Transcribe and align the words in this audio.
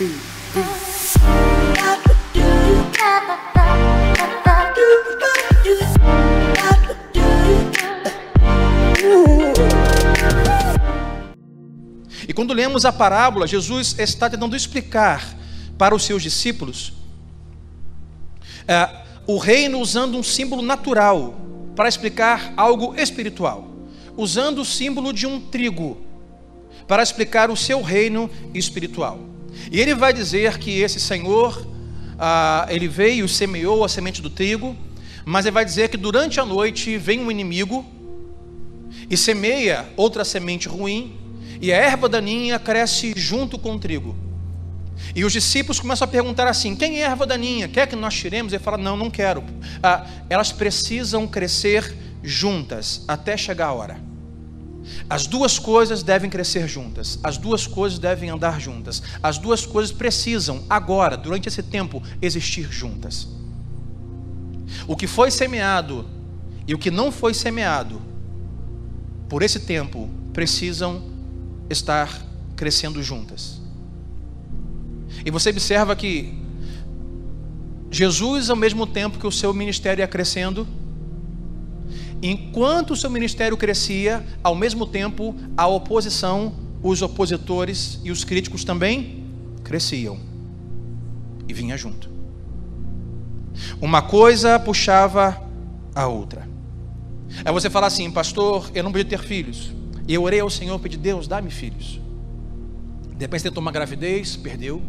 E 0.00 0.14
quando 12.32 12.54
lemos 12.54 12.84
a 12.84 12.92
parábola, 12.92 13.48
Jesus 13.48 13.96
está 13.98 14.30
tentando 14.30 14.54
explicar 14.54 15.36
para 15.76 15.96
os 15.96 16.04
seus 16.04 16.22
discípulos 16.22 16.92
é, 18.68 18.88
o 19.26 19.36
reino 19.36 19.80
usando 19.80 20.16
um 20.16 20.22
símbolo 20.22 20.62
natural 20.62 21.34
para 21.74 21.88
explicar 21.88 22.52
algo 22.56 22.94
espiritual, 22.94 23.66
usando 24.16 24.60
o 24.60 24.64
símbolo 24.64 25.12
de 25.12 25.26
um 25.26 25.40
trigo 25.40 25.98
para 26.86 27.02
explicar 27.02 27.50
o 27.50 27.56
seu 27.56 27.82
reino 27.82 28.30
espiritual. 28.54 29.37
E 29.70 29.80
ele 29.80 29.94
vai 29.94 30.12
dizer 30.12 30.58
que 30.58 30.80
esse 30.80 31.00
Senhor, 31.00 31.66
ah, 32.18 32.66
ele 32.68 32.88
veio 32.88 33.26
e 33.26 33.28
semeou 33.28 33.84
a 33.84 33.88
semente 33.88 34.22
do 34.22 34.30
trigo, 34.30 34.76
mas 35.24 35.44
ele 35.44 35.54
vai 35.54 35.64
dizer 35.64 35.88
que 35.88 35.96
durante 35.96 36.40
a 36.40 36.44
noite 36.44 36.96
vem 36.96 37.20
um 37.20 37.30
inimigo 37.30 37.84
e 39.10 39.16
semeia 39.16 39.86
outra 39.96 40.24
semente 40.24 40.68
ruim, 40.68 41.16
e 41.60 41.72
a 41.72 41.76
erva 41.76 42.08
daninha 42.08 42.58
cresce 42.58 43.12
junto 43.16 43.58
com 43.58 43.74
o 43.74 43.78
trigo. 43.78 44.14
E 45.14 45.24
os 45.24 45.32
discípulos 45.32 45.80
começam 45.80 46.06
a 46.06 46.10
perguntar 46.10 46.46
assim: 46.46 46.74
quem 46.74 47.00
é 47.00 47.06
a 47.06 47.10
erva 47.10 47.26
daninha? 47.26 47.68
Quer 47.68 47.86
que 47.86 47.96
nós 47.96 48.14
tiremos? 48.14 48.52
Ele 48.52 48.62
fala: 48.62 48.78
não, 48.78 48.96
não 48.96 49.10
quero. 49.10 49.44
Ah, 49.82 50.06
elas 50.28 50.52
precisam 50.52 51.26
crescer 51.26 51.94
juntas 52.22 53.04
até 53.06 53.36
chegar 53.36 53.66
a 53.66 53.72
hora. 53.72 54.07
As 55.08 55.26
duas 55.26 55.58
coisas 55.58 56.02
devem 56.02 56.28
crescer 56.28 56.68
juntas, 56.68 57.18
as 57.22 57.36
duas 57.36 57.66
coisas 57.66 57.98
devem 57.98 58.30
andar 58.30 58.60
juntas, 58.60 59.02
as 59.22 59.38
duas 59.38 59.64
coisas 59.64 59.92
precisam, 59.92 60.64
agora, 60.68 61.16
durante 61.16 61.48
esse 61.48 61.62
tempo, 61.62 62.02
existir 62.20 62.70
juntas. 62.70 63.28
O 64.86 64.96
que 64.96 65.06
foi 65.06 65.30
semeado 65.30 66.08
e 66.66 66.74
o 66.74 66.78
que 66.78 66.90
não 66.90 67.10
foi 67.10 67.32
semeado, 67.32 68.00
por 69.28 69.42
esse 69.42 69.60
tempo, 69.60 70.08
precisam 70.32 71.02
estar 71.70 72.22
crescendo 72.54 73.02
juntas. 73.02 73.60
E 75.24 75.30
você 75.30 75.50
observa 75.50 75.96
que 75.96 76.34
Jesus, 77.90 78.50
ao 78.50 78.56
mesmo 78.56 78.86
tempo 78.86 79.18
que 79.18 79.26
o 79.26 79.32
seu 79.32 79.52
ministério 79.54 80.02
ia 80.02 80.08
crescendo, 80.08 80.68
enquanto 82.22 82.92
o 82.92 82.96
seu 82.96 83.10
ministério 83.10 83.56
crescia, 83.56 84.24
ao 84.42 84.54
mesmo 84.54 84.86
tempo 84.86 85.34
a 85.56 85.66
oposição, 85.66 86.52
os 86.82 87.02
opositores 87.02 88.00
e 88.04 88.10
os 88.10 88.24
críticos 88.24 88.64
também 88.64 89.24
cresciam 89.64 90.18
e 91.48 91.52
vinha 91.52 91.76
junto. 91.76 92.08
Uma 93.80 94.02
coisa 94.02 94.58
puxava 94.58 95.42
a 95.94 96.06
outra. 96.06 96.48
Aí 97.44 97.52
você 97.52 97.68
fala 97.68 97.86
assim, 97.86 98.10
pastor, 98.10 98.70
eu 98.74 98.82
não 98.82 98.92
podia 98.92 99.04
ter 99.04 99.22
filhos. 99.22 99.72
E 100.06 100.14
eu 100.14 100.22
orei 100.22 100.40
ao 100.40 100.48
Senhor, 100.48 100.78
pedi, 100.78 100.96
Deus, 100.96 101.28
dá-me 101.28 101.50
filhos. 101.50 102.00
De 103.16 103.24
repente 103.24 103.42
tentou 103.42 103.60
uma 103.60 103.72
gravidez, 103.72 104.36
perdeu. 104.36 104.80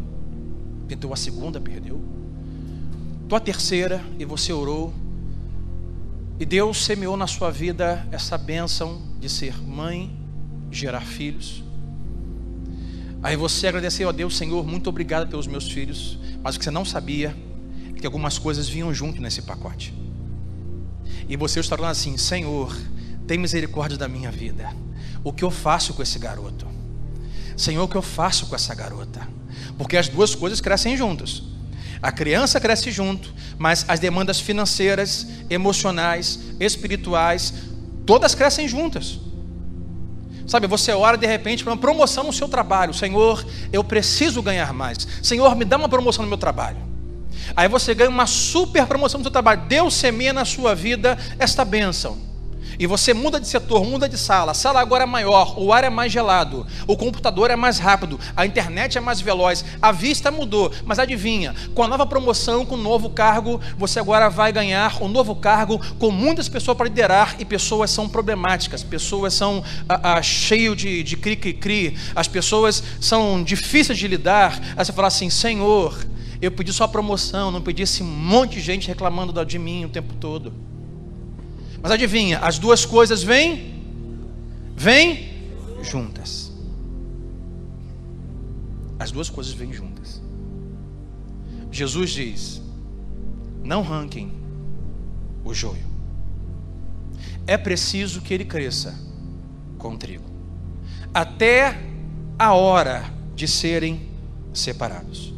Tentou 0.88 1.12
a 1.12 1.16
segunda, 1.16 1.60
perdeu. 1.60 2.00
Tua 3.28 3.40
terceira, 3.40 4.00
e 4.18 4.24
você 4.24 4.52
orou. 4.52 4.92
E 6.40 6.46
Deus 6.46 6.82
semeou 6.82 7.18
na 7.18 7.26
sua 7.26 7.50
vida 7.50 8.08
essa 8.10 8.38
bênção 8.38 9.02
de 9.20 9.28
ser 9.28 9.60
mãe, 9.60 10.10
gerar 10.70 11.02
filhos. 11.02 11.62
Aí 13.22 13.36
você 13.36 13.66
agradeceu 13.66 14.08
a 14.08 14.12
Deus, 14.12 14.38
Senhor, 14.38 14.66
muito 14.66 14.88
obrigado 14.88 15.28
pelos 15.28 15.46
meus 15.46 15.70
filhos. 15.70 16.18
Mas 16.42 16.56
o 16.56 16.58
que 16.58 16.64
você 16.64 16.70
não 16.70 16.82
sabia 16.82 17.36
é 17.94 18.00
que 18.00 18.06
algumas 18.06 18.38
coisas 18.38 18.66
vinham 18.66 18.92
junto 18.94 19.20
nesse 19.20 19.42
pacote. 19.42 19.92
E 21.28 21.36
você 21.36 21.60
está 21.60 21.76
falando 21.76 21.92
assim: 21.92 22.16
Senhor, 22.16 22.74
tem 23.26 23.36
misericórdia 23.36 23.98
da 23.98 24.08
minha 24.08 24.30
vida. 24.30 24.74
O 25.22 25.34
que 25.34 25.44
eu 25.44 25.50
faço 25.50 25.92
com 25.92 26.02
esse 26.02 26.18
garoto? 26.18 26.66
Senhor, 27.54 27.84
o 27.84 27.88
que 27.88 27.96
eu 27.96 28.02
faço 28.02 28.46
com 28.46 28.54
essa 28.54 28.74
garota? 28.74 29.28
Porque 29.76 29.94
as 29.94 30.08
duas 30.08 30.34
coisas 30.34 30.58
crescem 30.58 30.96
juntas. 30.96 31.42
A 32.02 32.10
criança 32.10 32.58
cresce 32.58 32.90
junto, 32.90 33.32
mas 33.58 33.84
as 33.86 34.00
demandas 34.00 34.40
financeiras, 34.40 35.26
emocionais, 35.50 36.38
espirituais, 36.58 37.52
todas 38.06 38.34
crescem 38.34 38.66
juntas. 38.66 39.20
Sabe, 40.46 40.66
você 40.66 40.92
ora 40.92 41.16
de 41.16 41.26
repente 41.26 41.62
para 41.62 41.72
uma 41.72 41.78
promoção 41.78 42.24
no 42.24 42.32
seu 42.32 42.48
trabalho. 42.48 42.92
Senhor, 42.92 43.46
eu 43.72 43.84
preciso 43.84 44.42
ganhar 44.42 44.72
mais. 44.72 45.06
Senhor, 45.22 45.54
me 45.54 45.64
dá 45.64 45.76
uma 45.76 45.88
promoção 45.88 46.24
no 46.24 46.28
meu 46.28 46.38
trabalho. 46.38 46.78
Aí 47.54 47.68
você 47.68 47.94
ganha 47.94 48.10
uma 48.10 48.26
super 48.26 48.86
promoção 48.86 49.18
no 49.18 49.24
seu 49.24 49.30
trabalho. 49.30 49.62
Deus 49.68 49.94
semeia 49.94 50.32
na 50.32 50.44
sua 50.44 50.74
vida 50.74 51.16
esta 51.38 51.64
bênção. 51.64 52.29
E 52.80 52.86
você 52.86 53.12
muda 53.12 53.38
de 53.38 53.46
setor, 53.46 53.84
muda 53.84 54.08
de 54.08 54.16
sala, 54.16 54.52
a 54.52 54.54
sala 54.54 54.80
agora 54.80 55.04
é 55.04 55.06
maior, 55.06 55.54
o 55.58 55.70
ar 55.70 55.84
é 55.84 55.90
mais 55.90 56.10
gelado, 56.10 56.66
o 56.86 56.96
computador 56.96 57.50
é 57.50 57.54
mais 57.54 57.78
rápido, 57.78 58.18
a 58.34 58.46
internet 58.46 58.96
é 58.96 59.00
mais 59.02 59.20
veloz, 59.20 59.62
a 59.82 59.92
vista 59.92 60.30
mudou, 60.30 60.72
mas 60.86 60.98
adivinha, 60.98 61.54
com 61.74 61.82
a 61.82 61.88
nova 61.88 62.06
promoção, 62.06 62.64
com 62.64 62.76
o 62.76 62.78
novo 62.78 63.10
cargo, 63.10 63.60
você 63.76 64.00
agora 64.00 64.30
vai 64.30 64.50
ganhar 64.50 64.96
um 65.02 65.08
novo 65.08 65.36
cargo 65.36 65.78
com 65.98 66.10
muitas 66.10 66.48
pessoas 66.48 66.74
para 66.74 66.86
liderar 66.86 67.36
e 67.38 67.44
pessoas 67.44 67.90
são 67.90 68.08
problemáticas, 68.08 68.82
pessoas 68.82 69.34
são 69.34 69.62
ah, 69.86 70.14
ah, 70.14 70.22
cheias 70.22 70.74
de, 70.74 71.02
de 71.02 71.18
cri-cri-cri, 71.18 71.98
as 72.16 72.28
pessoas 72.28 72.82
são 72.98 73.42
difíceis 73.44 73.98
de 73.98 74.08
lidar. 74.08 74.58
Aí 74.74 74.82
você 74.82 74.92
fala 74.92 75.08
assim: 75.08 75.28
Senhor, 75.28 76.02
eu 76.40 76.50
pedi 76.50 76.72
só 76.72 76.86
promoção, 76.86 77.50
não 77.50 77.60
pedi 77.60 77.82
esse 77.82 78.02
monte 78.02 78.54
de 78.54 78.62
gente 78.62 78.88
reclamando 78.88 79.44
de 79.44 79.58
mim 79.58 79.84
o 79.84 79.90
tempo 79.90 80.14
todo. 80.14 80.70
Mas 81.82 81.92
adivinha, 81.92 82.38
as 82.40 82.58
duas 82.58 82.84
coisas 82.84 83.22
vêm, 83.22 83.74
vêm 84.76 85.30
juntas. 85.82 86.52
As 88.98 89.10
duas 89.10 89.30
coisas 89.30 89.52
vêm 89.52 89.72
juntas. 89.72 90.20
Jesus 91.70 92.10
diz: 92.10 92.60
não 93.62 93.82
ranquem 93.82 94.32
o 95.44 95.54
joio. 95.54 95.88
É 97.46 97.56
preciso 97.56 98.20
que 98.20 98.34
ele 98.34 98.44
cresça 98.44 98.94
com 99.78 99.96
trigo, 99.96 100.28
até 101.14 101.80
a 102.38 102.52
hora 102.54 103.04
de 103.34 103.48
serem 103.48 104.08
separados. 104.52 105.32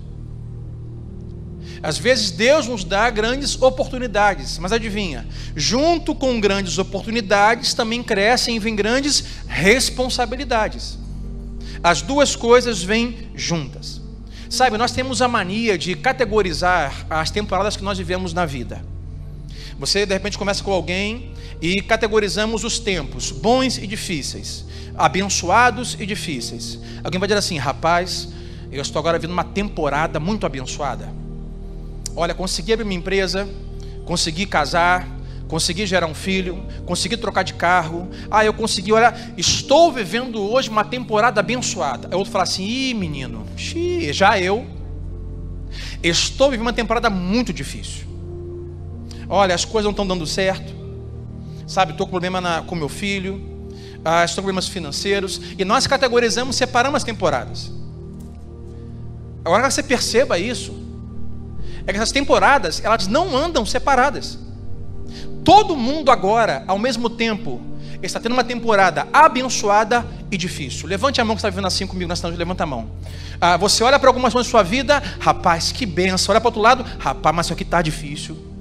Às 1.82 1.98
vezes 1.98 2.30
Deus 2.30 2.68
nos 2.68 2.84
dá 2.84 3.10
grandes 3.10 3.60
oportunidades, 3.60 4.56
mas 4.58 4.70
adivinha, 4.70 5.26
junto 5.56 6.14
com 6.14 6.40
grandes 6.40 6.78
oportunidades 6.78 7.74
também 7.74 8.02
crescem 8.04 8.54
e 8.54 8.58
vêm 8.60 8.76
grandes 8.76 9.24
responsabilidades. 9.48 10.96
As 11.82 12.00
duas 12.00 12.36
coisas 12.36 12.82
vêm 12.82 13.30
juntas. 13.34 14.00
Sabe, 14.48 14.78
nós 14.78 14.92
temos 14.92 15.20
a 15.20 15.26
mania 15.26 15.76
de 15.76 15.96
categorizar 15.96 17.04
as 17.10 17.30
temporadas 17.30 17.76
que 17.76 17.82
nós 17.82 17.98
vivemos 17.98 18.32
na 18.32 18.46
vida. 18.46 18.84
Você 19.76 20.06
de 20.06 20.12
repente 20.12 20.38
começa 20.38 20.62
com 20.62 20.70
alguém 20.70 21.32
e 21.60 21.82
categorizamos 21.82 22.62
os 22.62 22.78
tempos, 22.78 23.32
bons 23.32 23.78
e 23.78 23.86
difíceis, 23.88 24.64
abençoados 24.96 25.96
e 25.98 26.06
difíceis. 26.06 26.78
Alguém 27.02 27.18
vai 27.18 27.26
dizer 27.26 27.38
assim, 27.38 27.58
rapaz, 27.58 28.28
eu 28.70 28.82
estou 28.82 29.00
agora 29.00 29.18
vivendo 29.18 29.32
uma 29.32 29.42
temporada 29.42 30.20
muito 30.20 30.46
abençoada. 30.46 31.21
Olha, 32.14 32.34
consegui 32.34 32.72
abrir 32.72 32.84
minha 32.84 32.98
empresa, 32.98 33.48
consegui 34.04 34.46
casar, 34.46 35.08
consegui 35.48 35.86
gerar 35.86 36.06
um 36.06 36.14
filho, 36.14 36.64
consegui 36.86 37.16
trocar 37.16 37.42
de 37.42 37.54
carro. 37.54 38.08
Ah, 38.30 38.44
eu 38.44 38.52
consegui, 38.54 38.92
olha, 38.92 39.14
estou 39.36 39.92
vivendo 39.92 40.40
hoje 40.40 40.70
uma 40.70 40.84
temporada 40.84 41.40
abençoada. 41.40 42.08
Aí 42.10 42.16
outro 42.16 42.32
fala 42.32 42.44
assim: 42.44 42.64
ih, 42.64 42.94
menino, 42.94 43.46
xiii, 43.56 44.12
já 44.12 44.38
eu. 44.40 44.66
Estou 46.02 46.50
vivendo 46.50 46.66
uma 46.66 46.72
temporada 46.72 47.08
muito 47.08 47.52
difícil. 47.52 48.06
Olha, 49.28 49.54
as 49.54 49.64
coisas 49.64 49.84
não 49.84 49.92
estão 49.92 50.06
dando 50.06 50.26
certo. 50.26 50.74
Sabe, 51.66 51.92
estou 51.92 52.06
com 52.06 52.10
problema 52.10 52.40
na, 52.40 52.62
com 52.62 52.74
meu 52.74 52.88
filho. 52.88 53.40
Ah, 54.04 54.24
estou 54.24 54.42
com 54.42 54.46
problemas 54.46 54.68
financeiros. 54.68 55.40
E 55.58 55.64
nós 55.64 55.86
categorizamos, 55.86 56.56
separamos 56.56 56.98
as 56.98 57.04
temporadas. 57.04 57.72
Agora 59.44 59.62
que 59.62 59.70
você 59.70 59.82
perceba 59.82 60.38
isso, 60.38 60.81
é 61.86 61.92
que 61.92 61.96
essas 61.96 62.12
temporadas, 62.12 62.82
elas 62.84 63.06
não 63.06 63.36
andam 63.36 63.64
separadas. 63.66 64.38
Todo 65.44 65.76
mundo 65.76 66.10
agora, 66.10 66.64
ao 66.66 66.78
mesmo 66.78 67.10
tempo, 67.10 67.60
está 68.02 68.20
tendo 68.20 68.32
uma 68.32 68.44
temporada 68.44 69.06
abençoada 69.12 70.06
e 70.30 70.36
difícil. 70.36 70.88
Levante 70.88 71.20
a 71.20 71.24
mão 71.24 71.34
que 71.34 71.40
está 71.40 71.50
vivendo 71.50 71.66
assim 71.66 71.86
comigo 71.86 72.08
nessa 72.08 72.26
noite, 72.28 72.38
levanta 72.38 72.64
a 72.64 72.66
mão. 72.66 72.90
Ah, 73.40 73.56
você 73.56 73.82
olha 73.82 73.98
para 73.98 74.08
algumas 74.08 74.32
coisas 74.32 74.50
da 74.50 74.50
sua 74.50 74.62
vida, 74.62 75.02
rapaz, 75.18 75.72
que 75.72 75.84
benção. 75.84 76.32
Olha 76.32 76.40
para 76.40 76.46
o 76.46 76.50
outro 76.50 76.60
lado, 76.60 76.84
rapaz, 76.98 77.34
mas 77.34 77.46
isso 77.46 77.52
aqui 77.52 77.62
está 77.62 77.82
difícil. 77.82 78.51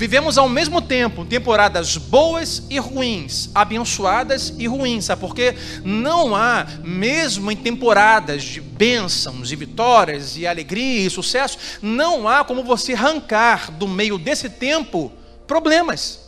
Vivemos 0.00 0.38
ao 0.38 0.48
mesmo 0.48 0.80
tempo 0.80 1.26
temporadas 1.26 1.98
boas 1.98 2.62
e 2.70 2.78
ruins, 2.78 3.50
abençoadas 3.54 4.50
e 4.58 4.66
ruins, 4.66 5.04
sabe? 5.04 5.20
Porque 5.20 5.54
não 5.84 6.34
há, 6.34 6.66
mesmo 6.82 7.52
em 7.52 7.56
temporadas 7.56 8.42
de 8.42 8.62
bênçãos 8.62 9.52
e 9.52 9.56
vitórias 9.56 10.38
e 10.38 10.46
alegria 10.46 11.06
e 11.06 11.10
sucesso, 11.10 11.58
não 11.82 12.26
há 12.26 12.42
como 12.42 12.64
você 12.64 12.94
arrancar 12.94 13.70
do 13.72 13.86
meio 13.86 14.16
desse 14.16 14.48
tempo 14.48 15.12
problemas, 15.46 16.18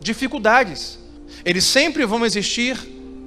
dificuldades. 0.00 0.96
Eles 1.44 1.64
sempre 1.64 2.06
vão 2.06 2.24
existir 2.24 2.78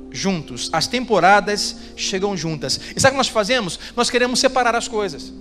juntos. 0.09 0.69
As 0.71 0.87
temporadas 0.87 1.75
chegam 1.97 2.37
juntas. 2.37 2.79
E 2.95 3.01
sabe 3.01 3.11
o 3.11 3.15
que 3.15 3.17
nós 3.17 3.27
fazemos? 3.27 3.77
Nós 3.97 4.09
queremos 4.09 4.39
separar 4.39 4.75
as 4.75 4.87
coisas. 4.87 5.33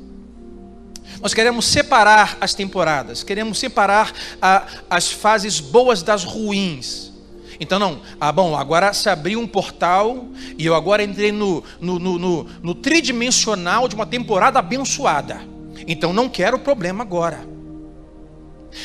Nós 1.21 1.35
queremos 1.35 1.67
separar 1.67 2.37
as 2.41 2.55
temporadas, 2.55 3.23
queremos 3.23 3.59
separar 3.59 4.13
a, 4.41 4.67
as 4.91 5.11
fases 5.11 5.61
boas 5.61 6.03
das 6.03 6.25
ruins. 6.25 7.13
Então, 7.59 7.79
não, 7.79 8.01
ah, 8.21 8.31
bom, 8.31 8.57
agora 8.57 8.93
se 8.93 9.09
abriu 9.09 9.41
um 9.41 9.47
portal 9.47 10.27
e 10.59 10.67
eu 10.67 10.75
agora 10.75 11.03
entrei 11.03 11.33
no, 11.33 11.65
no, 11.81 11.99
no, 11.99 12.19
no, 12.19 12.47
no 12.63 12.75
tridimensional 12.75 13.89
de 13.89 13.95
uma 13.95 14.07
temporada 14.07 14.59
abençoada. 14.59 15.41
Então, 15.87 16.13
não 16.13 16.29
quero 16.29 16.59
problema 16.59 17.03
agora. 17.03 17.47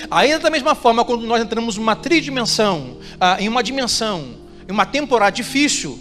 Ainda 0.09 0.39
da 0.39 0.49
mesma 0.49 0.73
forma, 0.73 1.03
quando 1.03 1.25
nós 1.25 1.41
entramos 1.41 1.75
numa 1.77 1.95
tridimensão, 1.95 2.97
ah, 3.19 3.37
em 3.39 3.49
uma 3.49 3.61
dimensão, 3.61 4.35
em 4.67 4.71
uma 4.71 4.85
temporada 4.85 5.31
difícil, 5.35 5.99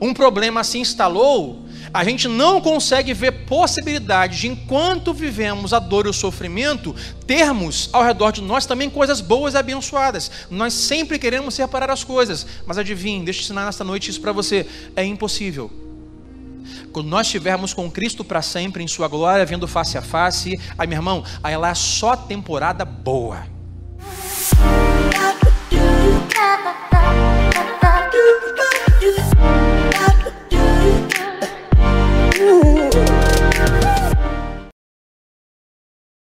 um 0.00 0.14
problema 0.14 0.64
se 0.64 0.78
instalou, 0.78 1.62
a 1.92 2.04
gente 2.04 2.28
não 2.28 2.60
consegue 2.60 3.12
ver 3.12 3.46
possibilidade 3.46 4.40
de, 4.40 4.48
enquanto 4.48 5.12
vivemos 5.12 5.72
a 5.72 5.78
dor 5.78 6.06
e 6.06 6.08
o 6.08 6.12
sofrimento, 6.12 6.94
termos 7.26 7.88
ao 7.92 8.02
redor 8.02 8.30
de 8.30 8.42
nós 8.42 8.66
também 8.66 8.88
coisas 8.88 9.20
boas 9.20 9.54
e 9.54 9.58
abençoadas. 9.58 10.30
Nós 10.50 10.72
sempre 10.74 11.18
queremos 11.18 11.54
separar 11.54 11.90
as 11.90 12.04
coisas, 12.04 12.46
mas 12.66 12.78
adivinhe, 12.78 13.24
deixa 13.24 13.40
eu 13.40 13.44
ensinar 13.44 13.64
nesta 13.64 13.84
noite 13.84 14.10
isso 14.10 14.20
para 14.20 14.32
você: 14.32 14.66
é 14.94 15.04
impossível. 15.04 15.70
Quando 16.92 17.08
nós 17.08 17.26
estivermos 17.26 17.72
com 17.72 17.90
Cristo 17.90 18.24
para 18.24 18.42
sempre 18.42 18.82
em 18.82 18.88
Sua 18.88 19.08
glória, 19.08 19.46
vendo 19.46 19.68
face 19.68 19.96
a 19.96 20.02
face, 20.02 20.58
aí 20.76 20.86
meu 20.86 20.98
irmão, 20.98 21.24
aí 21.42 21.56
lá 21.56 21.70
é 21.70 21.74
só 21.74 22.16
temporada 22.16 22.84
boa. 22.84 23.44